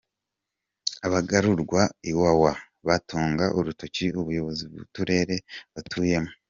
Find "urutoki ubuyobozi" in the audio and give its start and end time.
3.57-4.63